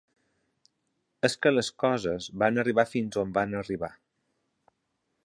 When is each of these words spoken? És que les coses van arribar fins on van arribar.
És 1.29 1.35
que 1.43 1.51
les 1.53 1.69
coses 1.83 2.29
van 2.45 2.59
arribar 2.63 2.89
fins 2.95 3.21
on 3.25 3.37
van 3.39 3.57
arribar. 3.63 3.91